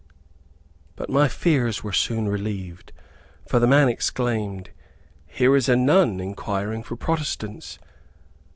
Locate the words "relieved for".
2.27-3.59